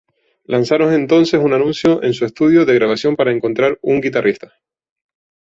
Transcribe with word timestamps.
Lanzaron 0.45 0.95
entonces 0.95 1.39
un 1.39 1.53
anuncio 1.53 2.01
en 2.01 2.15
su 2.15 2.25
estudio 2.25 2.65
de 2.65 2.73
grabación 2.73 3.15
para 3.15 3.31
encontrar 3.31 3.77
un 3.83 4.01
guitarrista. 4.01 4.51